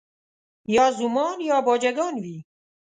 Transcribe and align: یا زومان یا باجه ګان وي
یا 0.75 0.85
زومان 0.97 1.37
یا 1.49 1.57
باجه 1.67 1.91
ګان 1.97 2.15
وي 2.23 2.37